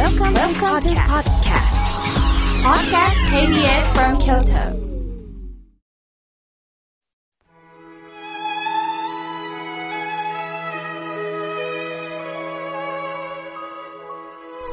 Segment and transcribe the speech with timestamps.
[0.00, 1.76] Welcome, Welcome to podcast.
[2.64, 4.72] Podcast KBS from Kyoto.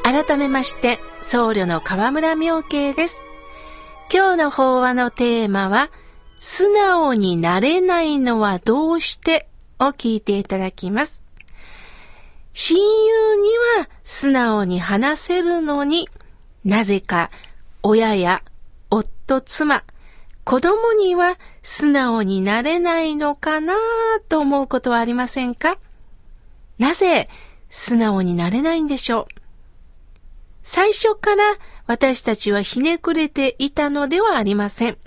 [0.01, 3.25] 改めまして、僧侶の河村明慶です。
[4.09, 5.89] 今日の法話のテーマは、
[6.39, 9.49] 素直になれないのはどうして？
[9.77, 11.26] を聞いていただきます。
[12.59, 16.09] 親友には素直に話せるのに
[16.65, 17.29] なぜか
[17.83, 18.41] 親や
[18.89, 19.83] 夫、妻、
[20.43, 23.75] 子供には素直になれないのかな
[24.27, 25.77] と思うことはありませんか？
[26.79, 27.29] なぜ
[27.69, 29.41] 素直になれないんでしょう？
[30.63, 31.43] 最初から
[31.85, 34.97] 私たちはひねくれていたのではありません。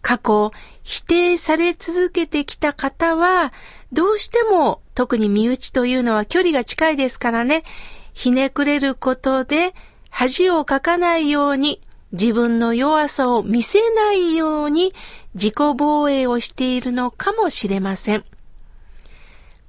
[0.00, 0.50] 過去、
[0.82, 3.52] 否定され続けてきた方は、
[3.92, 7.64] どうしても特に身内というのは距離が近いですからね、
[8.12, 9.74] ひねくれることで
[10.10, 11.80] 恥をかかないように、
[12.12, 14.92] 自分の弱さを見せないように
[15.34, 18.24] 自己防衛をしているのかもしれません。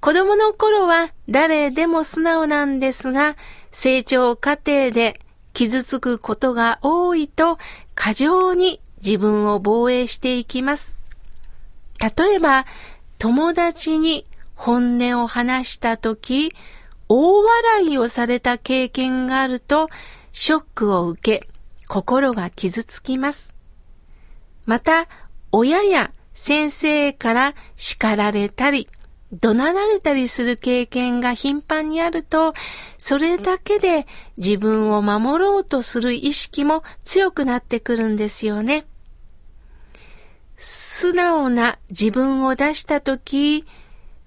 [0.02, 3.38] 子供の頃は誰でも素直なんですが、
[3.72, 5.22] 成長過程で
[5.54, 7.58] 傷つくことが多いと
[7.96, 11.03] 過剰に自分を防衛していきます。
[12.04, 12.66] 例えば、
[13.18, 16.54] 友達に本音を話したとき、
[17.08, 19.90] 大笑いをされた経験があると、
[20.34, 21.48] ショックを受け、
[21.88, 23.54] 心が傷つきます。
[24.66, 25.08] また、
[25.54, 28.90] 親や先生から叱られたり、
[29.32, 32.54] 怒鳴られたりする経験が頻繁にあると、
[32.98, 38.86] それだけで自分を守ろうとする意識も強くなってくるんですよね。
[40.66, 43.66] 素直な自分を出したとき、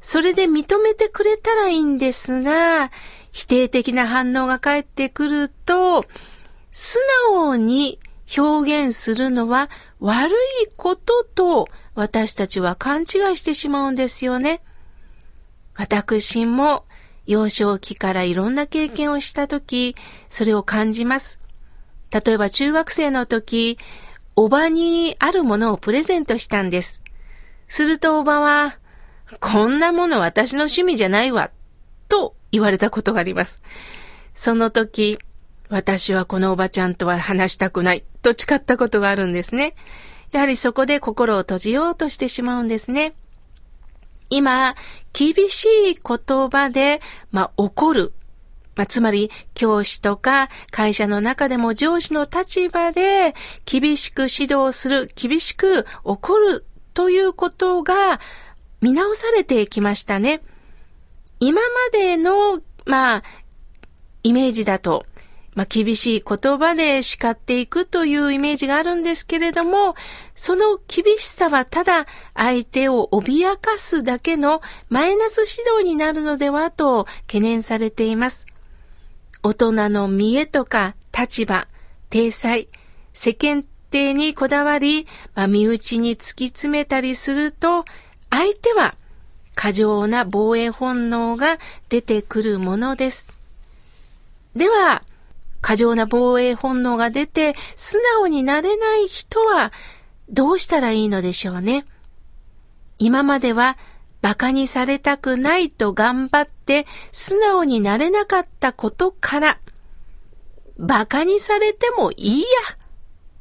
[0.02, 2.90] それで認めてくれたらいいんですが、
[3.32, 6.04] 否定的な反応が返ってくると、
[6.72, 6.98] 素
[7.30, 7.98] 直に
[8.36, 10.36] 表現するのは悪い
[10.76, 13.06] ことと私たちは勘違い
[13.38, 14.60] してしまうんですよね。
[15.74, 16.84] 私も
[17.24, 19.96] 幼少期からいろんな経験をしたとき、
[20.28, 21.40] それを感じます。
[22.10, 23.78] 例えば中学生の時、
[24.38, 27.02] おばにあるものをプレゼントしたんです。
[27.68, 28.78] するとおばは、
[29.40, 31.50] こんなもの私の趣味じゃないわ、
[32.08, 33.62] と言われたことがあります。
[34.34, 35.18] その時、
[35.70, 39.74] 私はこのおばちゃんとは話したくない、と誓ったことがあるんですね。
[40.32, 43.14] やはりそこで心を閉じようとしてしまうんですね。
[44.28, 44.74] 今、
[45.14, 48.12] 厳しい言葉で、まあ、怒る。
[48.76, 58.20] まあ、つまり、教師とか会社の中でも上司の立場で厳しく指導する、厳しく怒るということが
[58.80, 60.42] 見直されてきましたね。
[61.40, 63.22] 今までの、まあ、
[64.22, 65.06] イメージだと、
[65.54, 69.94] まあ、厳しい言葉で叱っていくというイメージがあるんですけれども、
[70.34, 74.60] その厳しさはただ相手を脅かすだけの
[74.90, 78.46] マイナス指導になるのではと懸念されています。
[79.46, 81.68] 大人の見栄とか立場、
[82.10, 82.68] 体裁、
[83.12, 83.62] 世間
[83.92, 87.84] 体にこだわり、まあ、身内に突き詰めたりすると、
[88.28, 88.96] 相手は
[89.54, 91.58] 過剰な防衛本能が
[91.88, 93.28] 出てくるものです。
[94.56, 95.04] では、
[95.60, 99.72] 過剰な防衛本能が出て素直になれない人は
[100.28, 101.84] どうしたらいいのでしょうね。
[102.98, 103.78] 今までは
[104.26, 109.60] 馬鹿にされたくないと頑張って素直になれなかったことから、
[110.76, 112.46] 馬鹿にされてもいいや、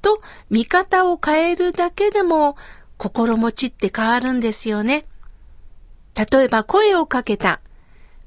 [0.03, 2.55] と見方を変えるだけでも
[2.99, 5.05] 心持ちって変わるんですよね。
[6.13, 7.61] 例えば声をかけた。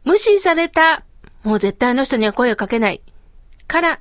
[0.03, 1.05] 無視された。
[1.45, 3.01] もう絶対あの人には声をかけない。
[3.69, 4.01] から、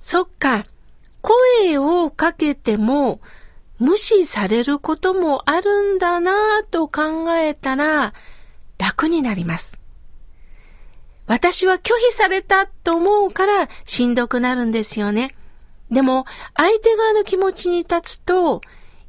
[0.00, 0.66] そっか、
[1.22, 3.22] 声をかけても
[3.80, 8.12] 無視されることもあるんだなぁと考えたら
[8.78, 9.80] 楽になります。
[11.26, 15.34] 私は拒否されたと思うからしんどくなるんですよね。
[15.90, 16.26] でも
[16.56, 18.60] 相手側の気持ちに立つと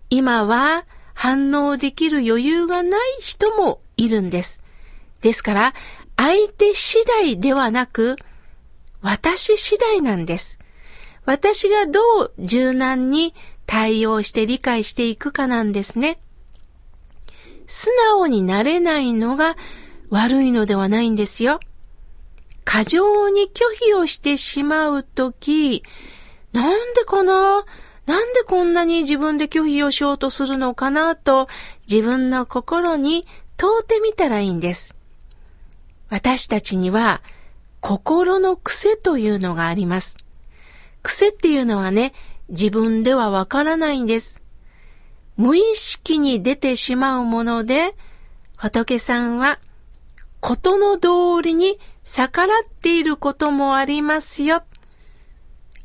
[0.10, 4.62] 今は反応できる余裕がない人もいるんです。
[5.22, 5.74] ですから
[6.16, 8.16] 相手次第ではなく
[9.02, 10.60] 私次第なんです。
[11.26, 13.36] 私がどう柔軟に
[13.72, 16.20] 対応して理解していくかなんですね。
[17.68, 19.56] 素直になれないのが
[20.10, 21.62] 悪いのではないんですよ。
[22.66, 25.84] 過剰に拒否をしてしまうとき、
[26.52, 27.64] なんでかな？
[28.08, 31.48] なんでこんなに自分で拒否をしようとするのかなと
[31.90, 33.26] 自分の心に
[33.56, 34.96] 問うてみたらいいんです。
[36.10, 37.22] 私たちには
[37.80, 40.18] 心の癖というのがあります。
[41.04, 42.14] 癖っていうのはね、
[42.52, 44.42] 自分ではわからないんです。
[45.38, 47.96] 無意識に出てしまうもので、
[48.56, 49.60] 仏さんは、
[50.40, 54.64] ことの通りに逆らっていることもありますよ。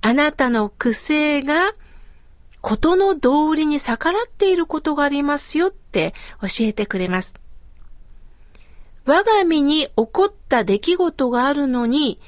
[0.02, 1.72] あなたの癖が、
[2.60, 7.34] ことの通りに逆らっていることがありますよって教えてくれます。
[9.04, 12.18] 我が身に起こった出来事があるのに、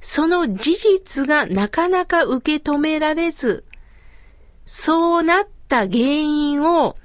[0.00, 3.64] その事実がなかなか受け止められず、
[4.66, 6.96] そうなった原因を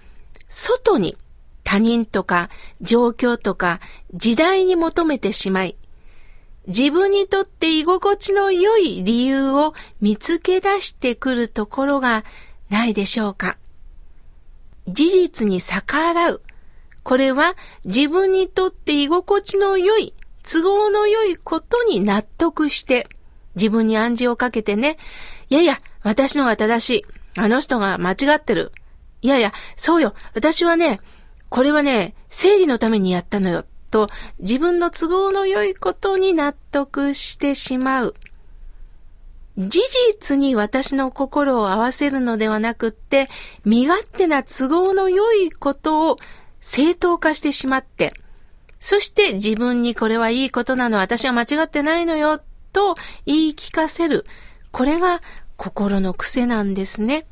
[0.48, 1.18] 外に
[1.64, 2.50] 他人とか
[2.82, 3.80] 状況とか
[4.14, 5.76] 時代に求めてしまい、
[6.68, 12.24] 自分にとって居心地の良い理由を見つけ出してくるところが
[12.70, 13.58] ないでしょうか。
[14.88, 16.42] 事実に逆らう。
[17.04, 20.14] これは自分にとって居心地の良い、
[20.44, 23.08] 都合の良いことに納得して、
[23.56, 24.98] 自分に暗示をかけてね、
[25.50, 27.19] いやいや、私のが正しい。
[27.38, 28.72] あの人が間違ってる。
[29.22, 30.14] いやいや、そうよ。
[30.34, 31.02] 私はね、
[31.50, 33.66] これはね、正義のためにやったのよ。
[33.92, 34.08] と、
[34.40, 38.16] 自分の都合の良いことに納得してしまう。
[39.58, 39.82] 事
[40.12, 43.30] 実に私の心を合わせるのではなくって、
[43.66, 46.18] 身勝手な都合の良いことを
[46.62, 48.14] 正当化してしまって、
[48.80, 52.40] そして自分にこれはいいことなの、私は間違ってないのよ、
[52.72, 52.96] と
[53.26, 54.26] 言い聞かせる。
[54.72, 55.22] これが
[55.58, 57.26] 心の癖なんですね。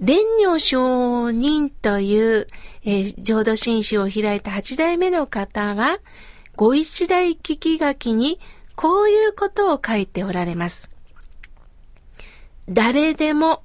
[0.00, 2.46] 蓮如上人という、
[2.84, 5.98] えー、浄土真宗を開いた八代目の方は、
[6.56, 8.40] ご一代聞き書きに
[8.74, 10.90] こういうことを書いておられます。
[12.68, 13.62] 誰でも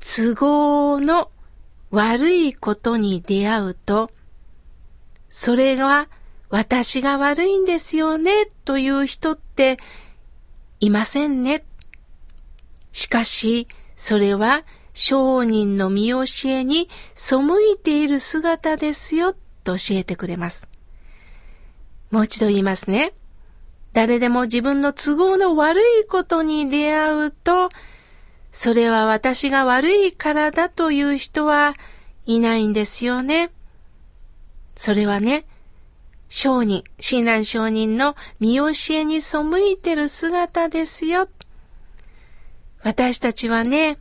[0.00, 1.30] 都合の
[1.90, 4.10] 悪いことに出会うと、
[5.28, 6.08] それが
[6.48, 9.78] 私が悪いんですよねという人って
[10.82, 11.64] いませんね。
[12.90, 17.36] しかし、それは商人の見教えに背
[17.72, 19.32] いている姿ですよ、
[19.62, 20.66] と教えてくれます。
[22.10, 23.12] もう一度言いますね。
[23.92, 27.68] 誰でも自分の都合の悪いことに出会うと、
[28.50, 31.74] それは私が悪いからだという人は
[32.26, 33.52] いないんですよね。
[34.74, 35.44] それはね、
[36.34, 39.38] 商人、親鸞商人の見教えに背
[39.70, 41.28] いてる姿ですよ。
[42.82, 43.98] 私たちはね、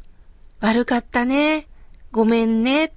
[0.61, 1.67] 悪かったね。
[2.13, 2.93] ごめんね。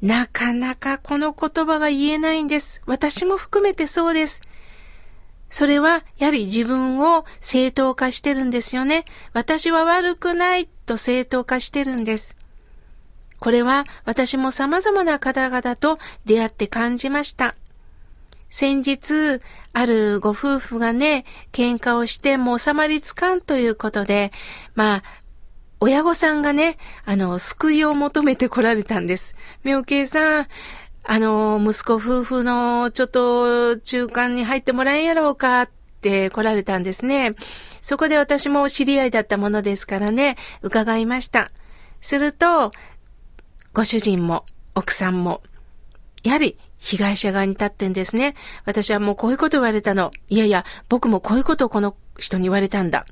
[0.00, 2.80] なかなかこの言葉が言えないんです。
[2.86, 4.40] 私も含めてそうです。
[5.50, 9.04] それは、やはり自分を正当化してるんですよね。
[9.34, 12.34] 私は悪くないと正当化してるんです。
[13.40, 17.56] これは私も様々な方々と出会って感じました。
[18.54, 19.40] 先日、
[19.72, 24.30] あるご夫婦がね、喧嘩をしても収まりつかんということで、
[24.76, 25.02] まあ、
[25.80, 29.34] 親御さんがね、あの、救いを求めて来られたんです。
[29.64, 30.46] 妙慶さん、
[31.02, 37.34] あの、息子夫婦のちょっと中間に入ってもらえんやろうかって来られたんですね。
[37.82, 41.50] そこで私も知り合いだったものですからね、伺いました。
[42.00, 42.70] すると、
[43.72, 44.44] ご主人も
[44.76, 45.42] 奥さんも、
[46.22, 48.34] やはり被害者側に立ってんですね。
[48.66, 50.10] 私はもうこういうこと言われたの。
[50.28, 53.06] いやいや、僕もこういうことをこの人に言われたんだ。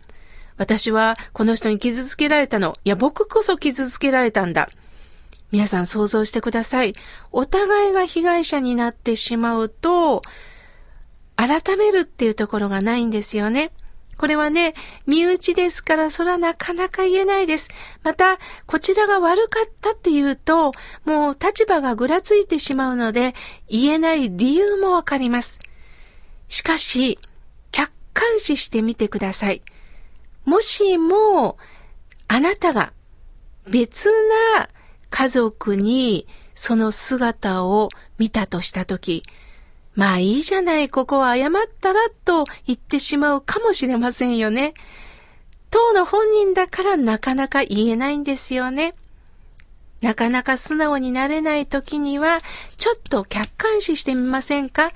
[0.58, 2.74] 私はこの人に傷つけられたの。
[2.84, 4.68] いや、僕こそ傷つけられたんだ。
[5.52, 6.92] 皆さん想像してください。
[7.30, 10.20] お互いが被害者になってしまうと、
[11.36, 13.72] 改めるっていうところがないんですよね。
[14.22, 14.74] これはね、
[15.04, 17.68] 身内ですから、それはなかなか言えないです。
[18.04, 20.70] また、こちらが悪かったっていうと、
[21.04, 23.34] もう立場がぐらついてしまうので、
[23.68, 25.58] 言えない理由もわかります。
[26.46, 27.18] しかし、
[27.72, 29.62] 客観視してみてください。
[30.44, 31.58] もしも、
[32.28, 32.92] あなたが
[33.68, 34.08] 別
[34.56, 34.68] な
[35.10, 37.88] 家族にその姿を
[38.18, 39.24] 見たとしたとき、
[39.94, 44.74] まあいいじゃない、ここは謝ったらと言ってしまうかもしれませんよね。
[45.70, 48.94] 当の本人だからなかなか言えないんですよね。
[50.00, 52.40] なかなか素直になれない時には、
[52.76, 54.92] ちょっと客観視してみませんか？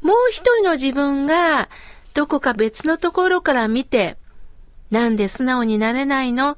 [0.00, 1.68] もう一人の自分が、
[2.12, 4.16] どこか別のところから見て、
[4.90, 6.56] なんで素直になれないの？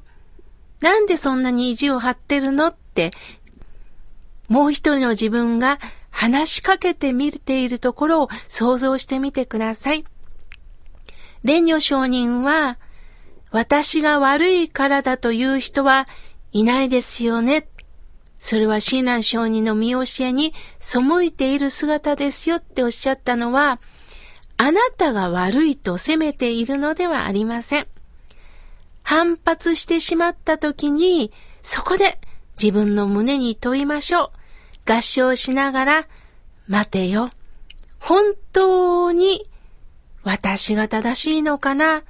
[0.81, 2.67] なんでそんなに意地を張ってるの？
[2.67, 3.11] って、
[4.47, 5.79] もう一人の自分が
[6.17, 10.03] 話しかけてみているところを想像してみてください。
[11.43, 12.79] 蓮如上人は、
[13.51, 16.07] 私が悪いからだという人は
[16.51, 17.69] いないですよね。
[18.39, 23.79] それは親鸞上人の見教えに背いている姿ですよっておっしゃったのは、
[24.57, 27.87] あなたが悪いと責めているのではありません。
[29.03, 31.31] 反発してしまった時に、
[31.61, 32.19] そこで
[32.59, 34.36] 自分の胸に問いましょう。
[34.87, 36.07] 合唱しながら、
[36.67, 37.29] 待てよ。
[37.99, 39.45] 本当に
[40.23, 42.03] 私が正しいのかな？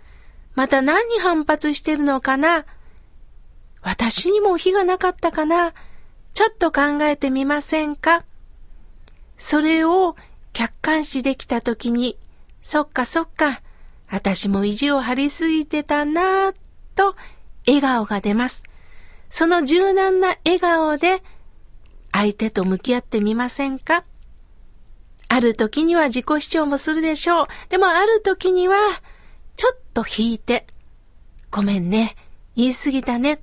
[0.53, 2.65] また何に反発してるのかな？
[3.81, 5.73] 私にも非がなかったかな？
[6.33, 8.23] ちょっと考えてみませんか？
[9.37, 10.15] それを
[10.53, 12.17] 客観視できたときに、
[12.61, 13.61] そっかそっか、
[14.09, 16.55] 私も意地を張りすぎてたなぁ
[16.95, 17.15] と
[17.67, 18.63] 笑顔が出ます。
[19.29, 21.21] その柔軟な笑顔で
[22.19, 24.03] 相手と向き合ってみませんか？
[25.27, 27.47] ある時には自己主張もするでしょう。
[27.69, 28.75] でもある時には、
[29.55, 30.65] ちょっと引いて、
[31.51, 32.15] ごめんね、
[32.55, 33.39] 言い過ぎたね。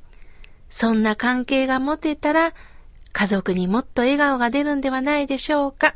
[0.70, 2.52] そんな関係が持てたら、
[3.12, 5.94] 家族にもっと笑顔が出るんではないでしょうか。